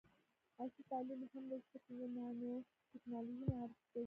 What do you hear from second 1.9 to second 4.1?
د نانوټیکنالوژي معرفي کوي.